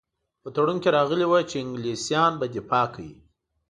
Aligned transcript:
په 0.41 0.49
تړون 0.55 0.77
کې 0.83 0.89
راغلي 0.97 1.25
وو 1.27 1.39
چې 1.49 1.55
انګلیسیان 1.63 2.31
به 2.39 2.45
دفاع 2.55 2.85
کوي. 2.93 3.13